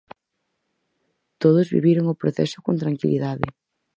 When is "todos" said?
1.41-1.67